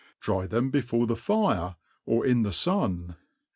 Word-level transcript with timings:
Dry 0.19 0.47
them 0.47 0.71
before 0.71 1.05
the 1.05 1.15
fire;, 1.15 1.75
or 2.07 2.25
in 2.25 2.41
the 2.41 2.81
inn. 2.83 3.15